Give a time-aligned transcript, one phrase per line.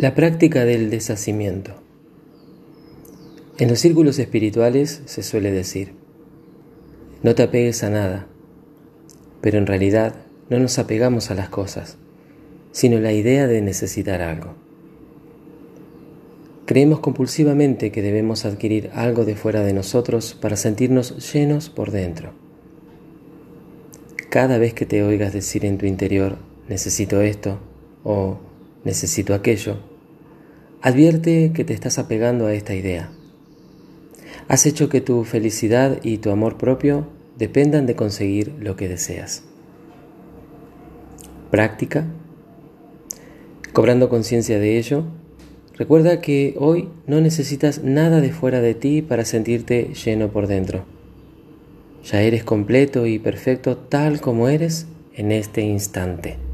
[0.00, 1.72] La práctica del deshacimiento.
[3.58, 5.92] En los círculos espirituales se suele decir,
[7.22, 8.26] no te apegues a nada,
[9.42, 10.14] pero en realidad
[10.48, 11.98] no nos apegamos a las cosas,
[12.72, 14.54] sino la idea de necesitar algo.
[16.64, 22.32] Creemos compulsivamente que debemos adquirir algo de fuera de nosotros para sentirnos llenos por dentro.
[24.30, 26.38] Cada vez que te oigas decir en tu interior,
[26.70, 27.58] necesito esto
[28.02, 28.38] o
[28.82, 29.89] necesito aquello,
[30.82, 33.10] advierte que te estás apegando a esta idea.
[34.48, 37.06] Has hecho que tu felicidad y tu amor propio
[37.36, 39.44] dependan de conseguir lo que deseas.
[41.50, 42.06] Práctica.
[43.72, 45.04] Cobrando conciencia de ello,
[45.76, 50.84] recuerda que hoy no necesitas nada de fuera de ti para sentirte lleno por dentro.
[52.04, 56.49] Ya eres completo y perfecto tal como eres en este instante.